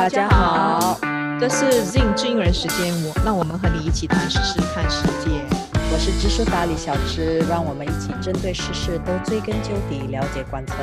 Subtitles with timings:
[0.00, 0.98] 大家好，
[1.38, 5.44] 这是 Zing 知音人时间，我让我们和你一起谈时事、看世界。
[5.92, 10.74] 我是知书达理小知，让我们一起针对时事都追根究底，了解观测。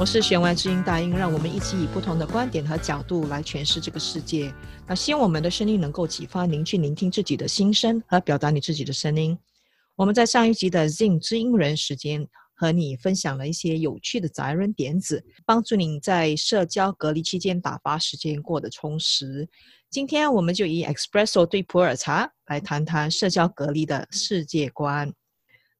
[0.00, 4.52] 我是弦外知音大英，让我们一起以不同的观点和角度来诠释这个世界。
[4.84, 9.38] 那希望我们的声音能够启发您去聆听自己的心声和表达你自己的声音。
[9.94, 12.26] 我们在上一集的 Zing 知音人时间。
[12.64, 19.46] 和你分享了一些有趣的宅人点子，帮助你在社交隔离期间打发时间过得充实。
[19.90, 25.12] 今天我们就以 Espresso 对普洱茶来谈谈社交隔离的世界观。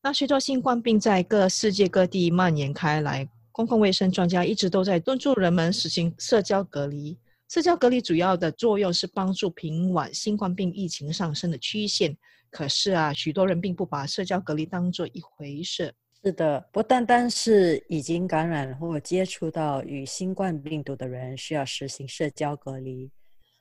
[0.03, 7.17] 那随着新冠病在各世界各地蔓延开来，公共卫生专家一直都在敦促人们实行社交隔离。
[7.49, 12.15] 社交隔离主要的作用是帮助平缓新冠病疫情上升的曲线。
[12.51, 15.95] 可是啊，许多人并不把社交隔离当做一回事。
[16.25, 23.11] 是的，不单单是已经感染或接触到与新冠病毒的人需要实行社交隔离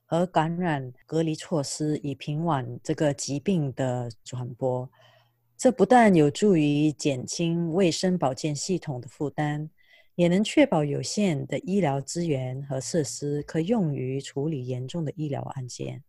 [0.06, 4.90] 和感染隔离措施，以平缓这个疾病的传播。
[5.58, 9.70] 这不但有助于减轻卫生保健系统的负担，
[10.16, 16.02] 也能确保有限的医疗资源和设施可用于处理严重的医疗案件。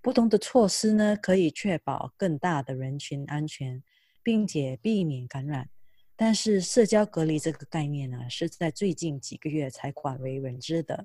[0.00, 3.82] 不同的措施呢，可以确保更大的人群安全，
[4.22, 5.68] 并且避免感染。
[6.16, 11.04] 但是社交隔离这个概念呢，是在最近几个月才广为人知的。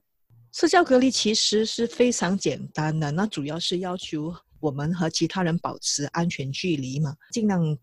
[0.52, 7.78] 社交隔离其实是非常简单的，那主要是要求我们和其他人保持安全距离嘛，尽量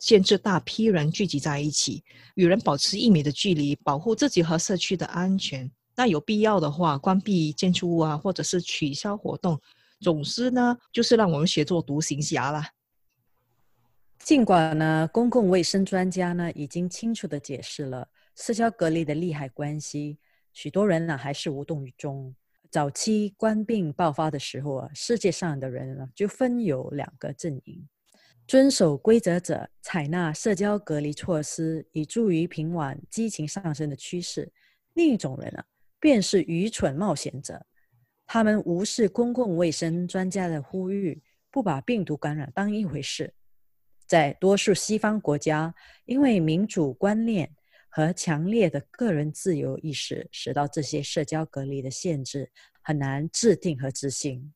[0.00, 2.02] 限制大批人聚集在一起，
[2.34, 5.70] 与人保持一米的距离，保护自己和社区的安全。
[5.96, 9.60] 那有必要的话，关闭建筑物啊，或者是取消活动。
[10.00, 12.68] 总之呢，就是让我们学做独行侠啦。
[14.18, 20.18] 尽管呢，公共卫生专家呢已经清楚地解释了社交隔离的利害关系，
[20.52, 22.34] 许多人呢还是无动于衷。
[22.70, 27.86] 早期冠病爆发的时候啊，世界上的人呢就分有两个阵营：
[28.48, 34.48] 遵守规则者采纳社交隔离措施，以助于平缓激情上升的趋势；
[34.94, 35.62] 另一种人呢，
[36.00, 37.64] 便是愚蠢冒险者，
[38.26, 43.34] 他们无视公共卫生专家的呼吁，不把病毒感染当一回事。
[44.06, 47.50] 在多数西方国家，因为民主观念
[47.88, 52.50] 和强烈的个人自由意识，使到这些社交隔离的限制
[52.82, 54.52] 很难制定和执行。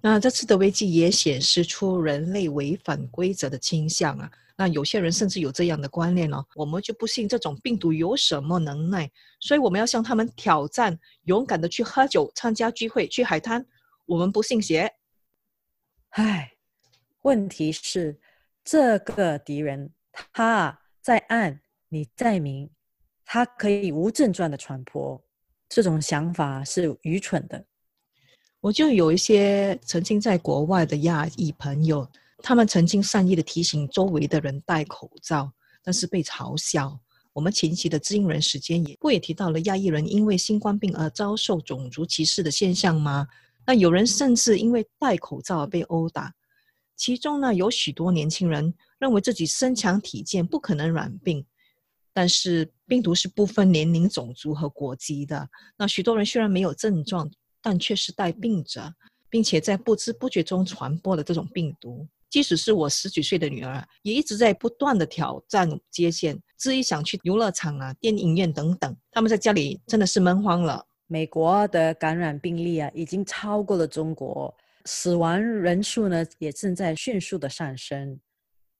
[0.00, 4.30] 那这次的危机也显示出人类违反规则的倾向啊！
[4.56, 13.64] 那有些人甚至有这样的观念哦，我们就不信这种病毒有什么能耐，所以我们要向他们挑战，勇敢的去喝酒、参加聚会、去海滩。
[14.04, 14.92] 我们不信邪。
[16.10, 16.52] 唉，
[17.22, 18.20] 问题是。
[18.70, 19.90] 这个敌人，
[20.34, 21.58] 他在暗，
[21.88, 22.68] 你在明，
[23.24, 25.24] 他可以无症状的传播。
[25.70, 27.64] 这种想法是愚蠢的。
[28.60, 32.06] 我就有一些曾经在国外的亚裔朋友，
[32.42, 35.50] 他们曾经善意的提醒周围的人戴口罩，
[35.82, 37.00] 但是被嘲笑。
[37.32, 43.26] 我们前期的知音人时间也不也提到了亚裔人因为新冠病而遭受种族歧视的现象吗？
[43.64, 46.34] 那有人甚至因为戴口罩而被殴打。
[46.98, 51.46] 其中呢，有许多年轻人认为自己身强体健，不可能染病。
[52.12, 55.48] 但是病毒是不分年龄、种族和国籍的。
[55.76, 57.30] 那许多人虽然没有症状，
[57.62, 58.92] 但却是带病者，
[59.30, 62.04] 并且在不知不觉中传播了这种病毒。
[62.28, 68.96] 即使是我十几岁的女儿，也一直在不断的挑战界限，执意想去游乐场啊、电影院等等。
[69.12, 70.84] 他们在家里真的是闷慌了。
[71.06, 74.52] 美国的感染病例啊，已经超过了中国。
[74.88, 78.18] 死亡人数呢，也正在迅速的上升。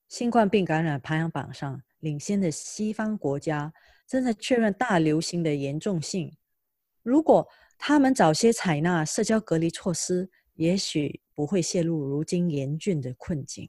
[0.08, 3.70] 新冠病感染排行榜上领先的西方国家
[4.06, 6.34] 正在确认大流行的严重性。
[7.02, 13.68] 如果他们早些采纳社交隔离措施，也许不会陷入如今严峻的困境。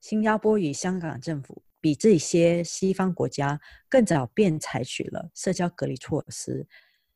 [0.00, 3.60] 新加坡与香港政府比这些西方国家
[3.90, 6.66] 更早便采取了社交隔离措施，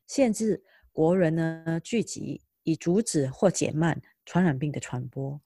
[0.05, 3.99] 限制国人呢聚集，以阻止或减慢。
[4.27, 5.39] 传染病的传播，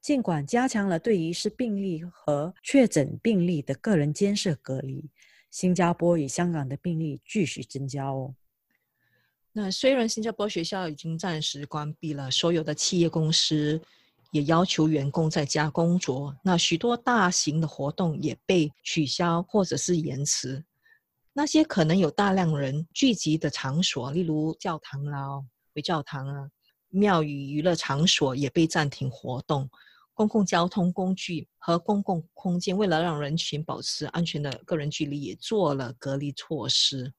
[0.00, 5.10] 尽管加强了对疑似病例和确诊病例的个人监视隔离，
[5.50, 8.32] 新加坡与香港的病例继续增加哦。
[9.52, 13.82] 那虽然新加坡学校已经暂时关闭了，所有的企业公司
[14.30, 20.64] 也要求员工在家工作，那许多大型的活动也被取消或者是延迟。
[21.32, 25.42] 那些可能有大量人聚集的场所，例如教堂啦、
[25.74, 26.48] 回教堂啊。
[26.94, 29.68] 庙宇、娱乐场所也被暂停活动，
[30.12, 37.12] 公共交通工具和公共空间为了让人群保持安全的个人距离，也做了隔离措施。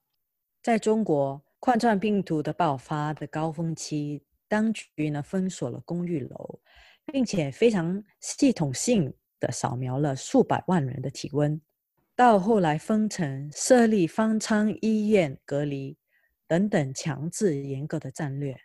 [0.63, 6.59] 在中国，冠状病毒的爆发的高峰期，当局呢封锁了公寓楼，
[7.05, 11.59] 并且非常系统性的扫描了数百万人的体温。
[12.15, 15.97] 到后来封城、设立方舱医院隔离
[16.47, 18.57] 等等强制严格的战略。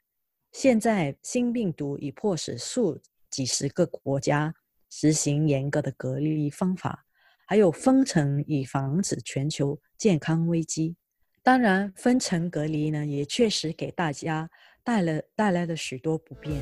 [0.53, 3.01] 现在新病毒已迫使数
[3.31, 4.53] 几十个国家
[4.91, 7.07] 实行严格的隔离方法，
[7.47, 10.97] 还有封城以防止全球健康危机。
[11.41, 14.51] 当然，分层隔离呢，也确实给大家
[14.83, 16.61] 带了带来了许多不便。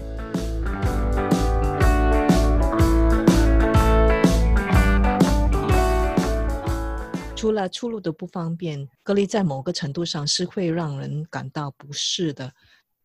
[7.35, 12.53] 除了出入的不方便，隔离在某个程度上是会让人感到不适的。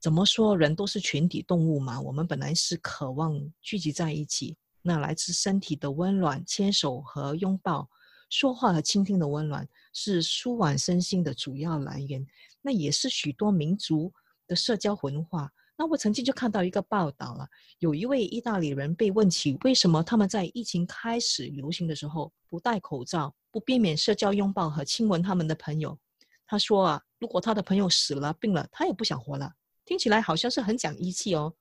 [0.03, 0.57] 怎么说？
[0.57, 4.57] 人都是群体动物嘛，我们本来是渴望聚集在一起。
[4.81, 7.89] 那来自身体的温暖，牵手和拥抱。
[8.29, 12.27] 说话和倾听的温暖是舒缓身心的主要来源，
[12.61, 14.11] 那也是许多民族
[14.45, 15.50] 的社交文化。
[15.77, 17.47] 那我曾经就看到一个报道了，
[17.79, 25.97] 有一位意大利人被问起为什么他们在疫情开始流行的时候不戴口罩、不避免社交拥抱和亲吻他们的朋友。
[26.45, 29.53] 他说啊，如果他的朋友死了、病了，他也不想活了。
[29.85, 31.53] 听起来好像是很讲义气哦，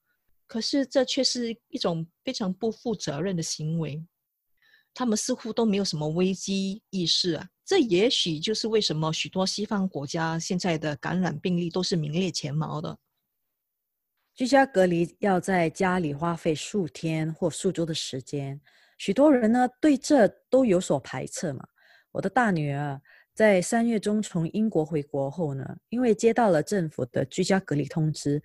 [0.46, 4.04] 可是这却是一种非常不负责任的行为。
[4.94, 12.98] 他们似乎都没有什么危机意识啊，这也许就是为什么许多西方国家现在的感染病例都是名列前茅的。
[14.34, 18.60] 居家隔离要在家里花费数天或数周的时间，
[18.98, 21.66] 许多人呢对这都有所排斥嘛。
[22.10, 23.00] 我的大女儿
[23.34, 28.42] 在三月中从英国回国后呢，因为接到了政府的居家隔离通知，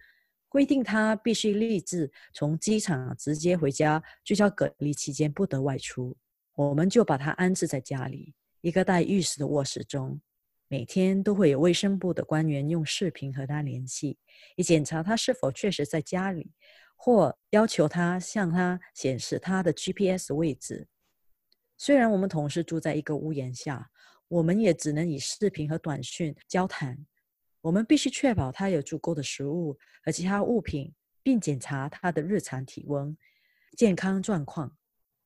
[0.48, 6.16] 规定他必须立志从机场直接回家，居家隔离期间不得外出。
[6.56, 10.20] 我们就把他安置在家里一个带浴室的卧室中，
[10.70, 14.18] 每天都会有卫生部的官员用视频和他联系，
[14.56, 16.54] 以检查他是否确实在家里，
[16.96, 20.88] 或要求他向他显示他的 GPS 位置。
[21.78, 23.92] 虽然我们同事住在一个屋檐下，
[24.28, 26.98] 我们也只能以视频和短讯交谈。
[27.62, 30.94] 我们必须确保他有足够的食物和其他物品，
[31.24, 33.16] 并检查他的日常体温、
[33.76, 34.72] 健康状况。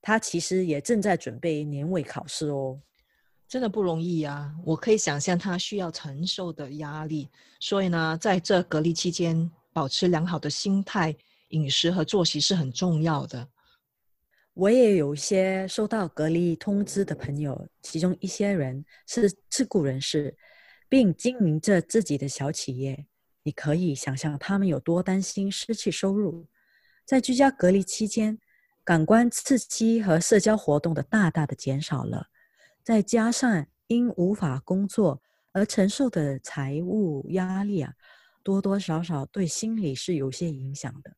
[0.01, 2.81] 他其实也正在准备年尾考试哦，
[3.47, 4.51] 真的不容易啊！
[4.65, 7.29] 我可以想象他需要承受的压力。
[7.59, 11.15] 所以呢，在这隔离期间，保持良好的心态、
[11.49, 13.47] 饮食和作息是很重要的。
[14.53, 20.35] 我也有一些收到隔离通知的朋友，其中一些人是自雇人士，
[20.89, 23.05] 并经营着自己的小企业。
[23.43, 26.47] 你可以想象他们有多担心失去收入，
[27.05, 28.39] 在居家隔离期间。
[28.83, 32.29] 感官刺激和社交活动的大大的减少了，
[32.83, 35.21] 再加上因无法工作
[35.51, 37.93] 而承受的财务压力啊，
[38.41, 41.15] 多多少少对心理是有些影响的。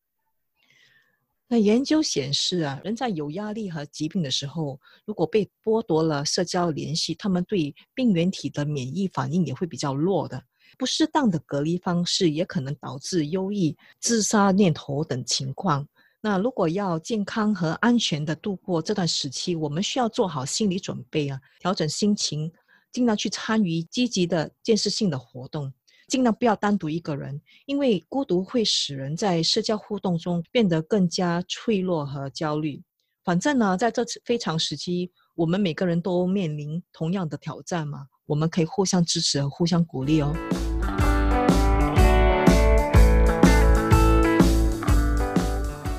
[1.48, 10.44] 那研究显示啊，人在有压力和疾病的时候，如果被剥夺了社交联系，他们对病原体的免疫反应也会比较弱的。
[10.78, 15.88] 不适当的隔离方式也可能导致忧郁、自杀念头等情况。
[16.20, 22.52] 那如果要健康和安全的度过这段时期，我们需要做好心理准备啊，调整心情，
[22.92, 25.72] 尽量去参与积极的建设性的活动，
[26.14, 32.80] 尽量不要单独一个人，因为孤独会使人在社交互动中变得更加脆弱和焦虑。
[33.24, 40.32] 反正呢，在这次非常时期，我们每个人都面临同样的挑战嘛，我们可以互相支持和互相鼓励哦。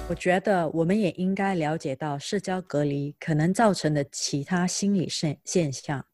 [0.08, 6.06] 我觉得我们也应该了解到社交隔离可能造成的其他心理现现象，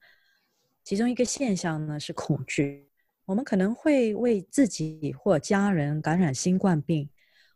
[0.82, 2.89] 其中一个现象呢是恐惧。
[3.30, 7.08] 我们可能会为自己或家人感染新冠病，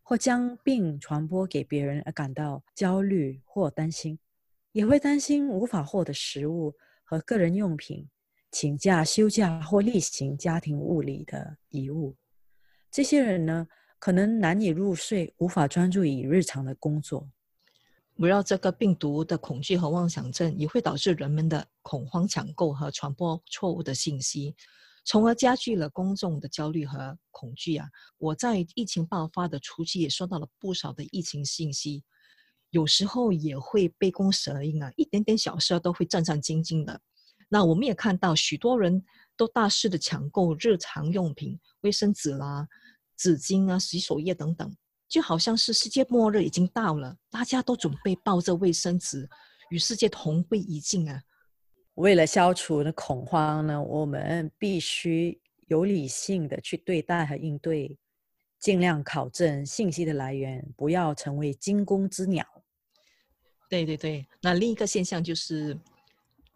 [0.05, 4.17] 或将病传播给别人而感到焦虑或担心，
[4.71, 8.09] 也会担心无法获得食物和个人用品，
[8.53, 12.15] 请假休假或例行家庭物理的遗物。
[12.89, 13.67] 这些人呢？
[13.99, 17.29] 可能难以入睡，无法专注于日常的工作。
[18.19, 24.55] 围绕这个病毒的恐惧和妄想症，也会导致人们的恐慌抢购和传播错误的信息，
[25.05, 27.87] 从而加剧了公众的焦虑和恐惧啊！
[28.19, 32.03] 我在疫情爆发的初期也收到了不少的疫情信息，
[32.71, 37.01] 有时候也会杯弓蛇影啊，一点点小事都会战战兢兢的。
[37.49, 39.05] 那我们也看到许多人
[39.37, 42.67] 都大肆的抢购日常用品，卫生纸啦。
[43.17, 44.75] 纸巾啊，洗手液等等，
[45.09, 49.29] 就好像是世界末日已经到了，大家都准备抱着卫生纸
[49.71, 51.23] 与世界同归于尽啊！
[51.95, 57.97] 为了消除的恐慌呢，我们必须有理性的去对待和应对，
[58.59, 62.45] 尽量考证信息的来源，不要成为惊弓之鸟。
[63.69, 65.79] 对对对，那另一个现象就是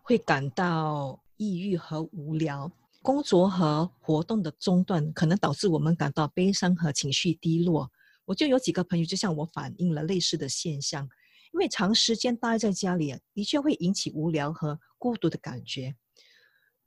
[0.03, 7.91] 会感到抑郁和无聊，工作和活动的中断可能导致我们感到悲伤和情绪低落。
[8.25, 11.09] 我就有几个朋友就向我反映了类似的现象，
[11.53, 15.95] 因为长时间待在家里，的确会引起无聊和孤独的感觉。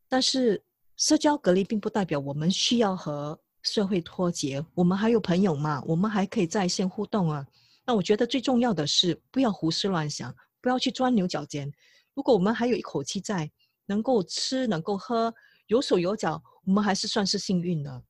[0.07, 0.63] 但是
[0.97, 7.45] 社交隔离并不代表我们需要和社会脱节，我们还有朋友嘛，我们还可以在线互动啊。
[7.85, 11.71] 那我觉得最重要的是不要胡思乱想，不要去钻牛角尖。
[12.13, 13.51] 如果我们还有一口气在，
[13.85, 15.33] 能够吃，能够喝，
[15.67, 18.03] 有手有脚，我们还是算是幸运的。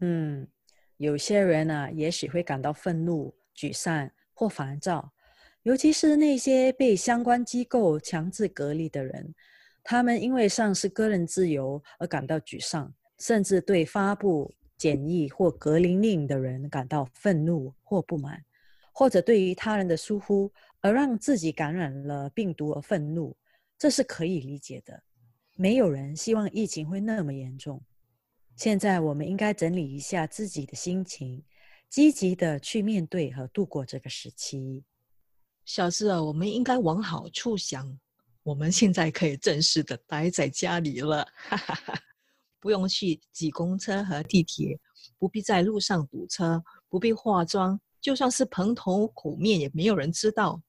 [0.00, 0.48] 嗯。
[0.98, 5.12] 有些人呢，也许会感到愤怒、沮丧或烦躁，
[5.66, 9.34] 尤其是那些被相关机构强制隔离的人，
[9.82, 18.40] 他们因为丧失个人自由而感到沮丧，甚至对发布检疫或隔离令的人感到愤怒或不满，
[18.92, 20.48] 或者对于他人的疏忽
[20.82, 23.36] 而让自己感染了病毒而愤怒，
[23.76, 25.02] 这是可以理解的。
[25.56, 27.82] 没有人希望疫情会那么严重。
[28.54, 31.42] 现在我们应该整理一下自己的心情，
[31.90, 34.84] 积极的去面对和度过这个时期。
[35.66, 37.98] 小智啊，我们应该往好处想，
[38.44, 41.26] 我们现在可以正式的待在家里了，
[42.60, 44.78] 不用去挤公车和地铁，
[45.18, 50.62] 不必在路上堵车，不必化妆，就算是蓬头苦面也没有人知道。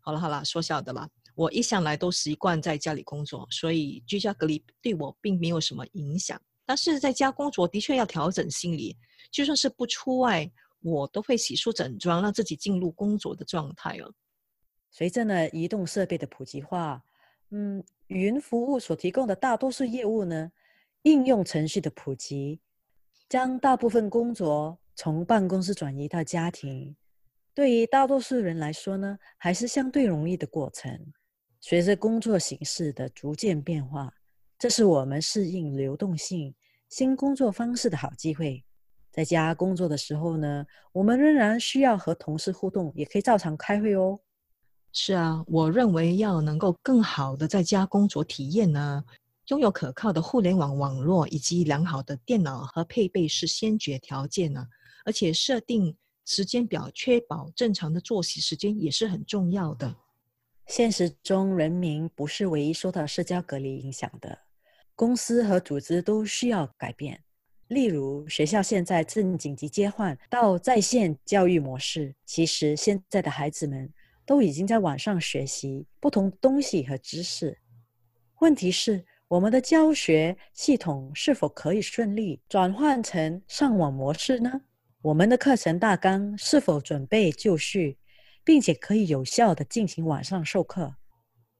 [0.00, 6.40] 好了好了，说笑的了，我一向来都习惯在家里工作，所以居家隔离对我并没有什么影响。
[6.66, 8.96] 但是在家工作的确要调整心理，
[9.30, 14.12] 就算是不出外，我都会洗漱整装，让自己进入工作的状态哦。
[14.92, 17.02] 随着呢移动设备的普及化，
[17.50, 20.52] 嗯，云服务所提供的大多数业务呢，
[21.02, 22.60] 应用程序的普及，
[23.28, 26.94] 将大部分工作从办公室转移到家庭，
[27.54, 31.12] 对于大多数人来说呢，还是相对容易的过程。
[31.58, 34.12] 随着工作形式的逐渐变化。
[34.58, 36.54] 这是我们适应流动性
[36.88, 38.64] 新工作方式的好机会。
[39.10, 44.20] 在家工作的时候呢，我们仍然需要和同事互动，也可以照常开会哦。
[44.92, 49.02] 是啊，我认为要能够更好的在家工作体验呢，
[49.48, 54.66] 拥有可靠的互联网网络以及良好的电脑和配备是先决条件呢。
[55.04, 55.96] 而且设定
[56.26, 59.96] 时间表，确保正常的作息时间也是很重要的。
[60.66, 64.38] 现实中，人民不是唯一受到社交隔离影响的。
[64.94, 67.18] 公司和组织都需要改变，
[67.68, 72.14] 例如学校现在正紧急切换到在线教育模式。
[72.24, 73.92] 其实现在的孩子们
[74.24, 77.58] 都已经在网上学习不同东西和知识。
[78.40, 84.62] 问题是，我们的教学系统是否可以顺利转换成上网模式呢？
[85.00, 87.98] 我们的课程大纲是否准备就绪，
[88.44, 90.94] 并且可以有效的进行网上授课？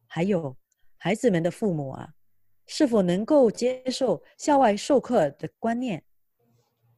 [0.06, 0.56] 还有，
[0.96, 2.14] 孩子们的父母啊。
[2.68, 6.02] 是否能够接受校外授课的观念？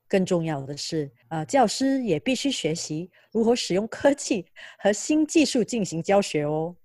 [0.08, 4.46] 更重要的是，呃，教师也必须学习如何使用科技
[4.78, 6.76] 和新技术进行教学哦。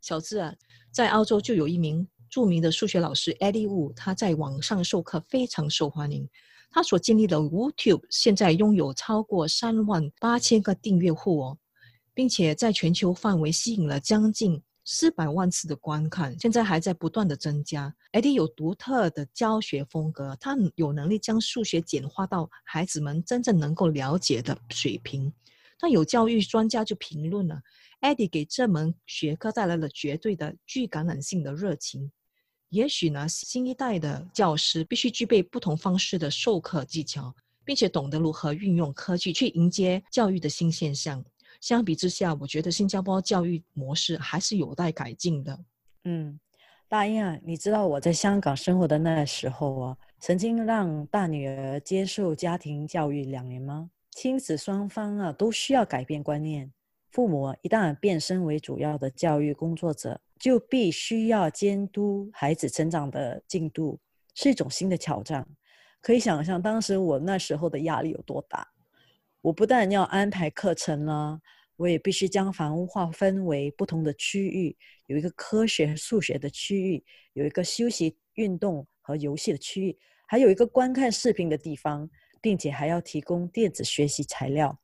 [0.00, 0.54] 小智啊，
[0.92, 6.28] 在澳洲就有一名著名的数学老师 Eddie Wu，他在网上授课非常受欢迎。
[6.70, 11.58] 他所建立的 YouTube 现在拥有超过三万八千个订阅户哦，
[12.14, 14.62] 并且在全球范围吸引了将近。
[14.84, 17.94] 四百万次的观看，现在还在不断的增加。
[18.12, 25.32] Eddie 有独特的教学风格，他有能力将数学简化到孩子们真正能够了解的水平。
[25.82, 27.60] 那有教育专家就评论了
[28.00, 32.10] ，Eddie 给这门学科带来了绝对的具感染性的热情。
[32.70, 37.34] 也许呢，新一代的教师必须具备不同方式的授课技巧，
[37.64, 41.24] 并且懂得如何运用科技去迎接教育的新现象。
[41.60, 45.58] 相比之下，我觉得新加坡教育模式还是有待改进的。
[46.04, 46.40] 嗯，
[46.88, 53.90] 大英啊，你知道我在香港生活的那时候啊，曾经让大女儿接受家庭教育两年吗？
[54.12, 56.72] 亲子双方啊都需要改变观念。
[57.10, 63.98] 父母一旦变身为主要的教育工作者，就必须要监督孩子成长的进度，
[64.34, 65.46] 是一种新的挑战。
[66.00, 68.66] 可以想象当时我那时候的压力有多大。
[69.42, 71.40] 我不但要安排课程了，
[71.76, 82.08] 我也必须将房屋划分为不同的区域，有一个科学数学的区域，有一个休息、运动和游戏的区域，还有一个观看视频的地方，
[82.42, 84.78] 并且还要提供电子学习材料。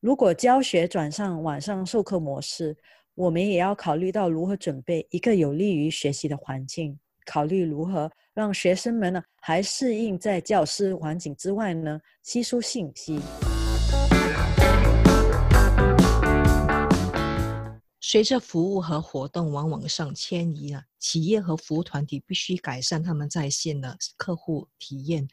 [0.00, 2.76] 如果教学转上网上授课模式，
[3.14, 6.98] 我们也要考虑到如何准备一个有利于学习的环境。
[7.24, 13.20] 考虑如何让学生们呢还适应在教师环境之外呢吸收信息。
[18.12, 25.26] 随着服务和活动往网上迁移啊，企业和服务团体必须改善他们在线的客户体验。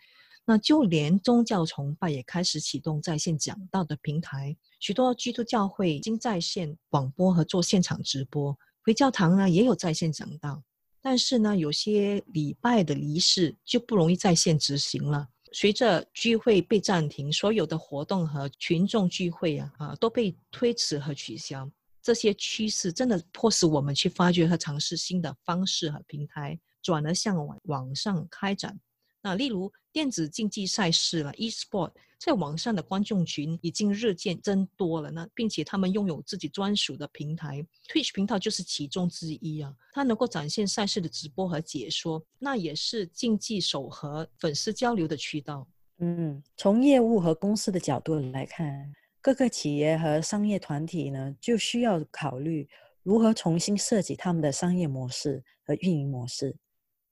[0.46, 8.58] 那就连宗教崇拜也开始启动在线讲道的平台，许多基督教会已经在线广播和做现场直播。
[8.82, 10.64] 回教堂呢也有在线讲道，
[11.02, 15.28] 但是呢，有些礼拜的仪式就不容易在线执行了。
[15.52, 21.70] 随着聚会被暂停，所有的活动和群众聚会啊啊都被推迟和取消。
[22.10, 28.76] 这些趋势真的迫使我们去发掘和尝试新的方式和平台，转而向网网上开展。
[29.22, 35.12] 那例如电子竞技赛事了，e-sport，在网上的观众群已经日渐增多了。
[35.12, 39.72] 那并且他们拥有自己专属的平台，Twitch 频道就是其中之一啊。
[39.92, 45.68] 它能够展现赛事的直播和解说，那也是竞技手和粉丝交流的渠道。
[46.00, 48.92] 嗯，从业务和公司的角度来看。
[49.22, 52.70] 各个企业和商业团体呢，就需要考虑
[53.04, 56.56] 如何重新设计他们的商业模式和运营模式，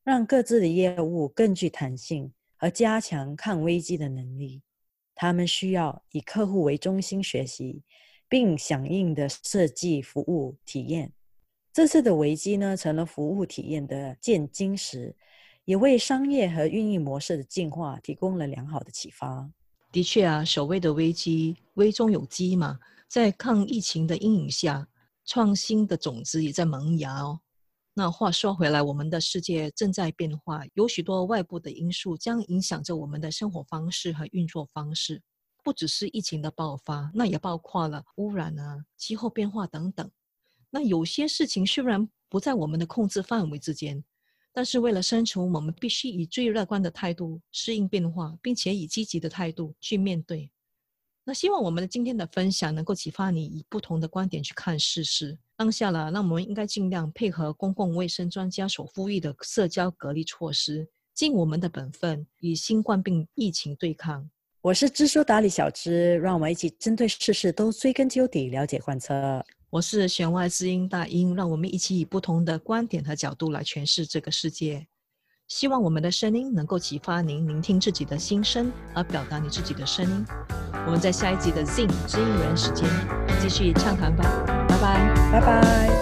[0.04, 4.62] 让各自的业务更具弹性和加强抗危机的能力。
[5.14, 7.84] 他们需要以客户为中心学习，
[8.30, 11.12] 并响应的设计服务体验。
[11.74, 15.16] 这次的危机呢，成了服务体验的见金石，
[15.66, 19.52] 也为商业和运营模式的进化提供了良好的启发。
[19.98, 22.78] 的确啊，所谓的危机，危中有机嘛。
[23.08, 24.88] 在抗疫情的阴影下，
[25.26, 27.40] 创新的种子也在萌芽哦。
[27.96, 35.20] 那话说回来，我们的世界正在变化，有许多外部的因素将影响着我们的生活方式和运作方式。
[35.64, 40.08] 不只是疫情的爆发，那也包括了污染啊、气候变化等等。
[40.70, 44.04] 那有些事情虽然不在我们的控制范围之间。
[44.58, 50.50] 但是为了生存，我们必须以最乐观的态度适应变化，并且以积极的态度去面对。
[51.24, 55.38] 那希望我们的今天的分享能够启发你以不同的观点去看世事。
[55.56, 64.28] 当下了，那我们应该尽量配合公共卫生专家所呼吁的社交隔离措施，尽我们的本分，与新冠病疫情对抗。
[64.62, 69.14] 我是知书达理小知，让我们一起针对世事都追根究底，了解贯彻。
[69.78, 74.88] 我是弦外之音大音，让我们一起以不同的观点和角度来诠释这个世界。
[75.48, 80.26] 希望我们的声音能够启发您聆听自己的心声，而表达你自己的声音。
[80.88, 82.90] 我们在下一集的 Zing 知音人时间
[83.40, 84.24] 继续畅谈吧，
[84.68, 85.97] 拜拜，拜拜。